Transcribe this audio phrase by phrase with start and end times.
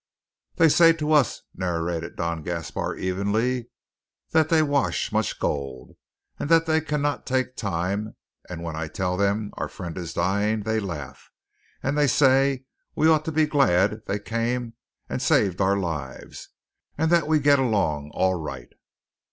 [0.55, 3.69] "They say to us," narrated Don Gaspar evenly,
[4.31, 5.95] "that they wash much gold,
[6.39, 8.15] and that they cannot take the time;
[8.49, 11.29] and when I tell them our friend is dying, they laugh,
[11.83, 14.73] and essay that we ought to be glad they come
[15.07, 16.49] and essave our lives;
[16.97, 18.73] and that we get along all right."